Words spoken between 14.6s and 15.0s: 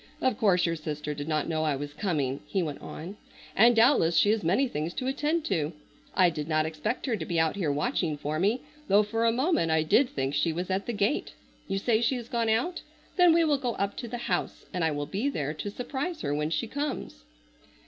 and I